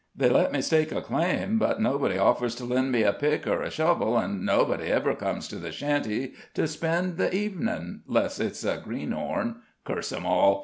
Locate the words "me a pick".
2.91-3.45